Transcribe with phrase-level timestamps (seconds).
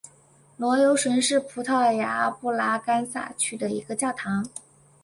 [0.57, 4.49] 罗尤什是葡萄牙布拉干萨区的一个堂区。